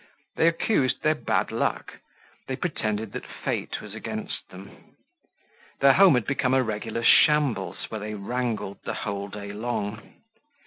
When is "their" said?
1.03-1.13, 5.79-5.93